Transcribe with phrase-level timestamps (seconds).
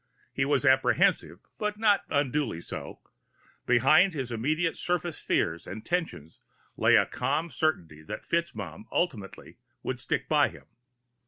[0.33, 3.01] He was apprehensive, but not unduly so;
[3.67, 6.39] behind his immediate surface fears and tensions
[6.75, 10.65] lay a calm certainty that FitzMaugham ultimately would stick by him.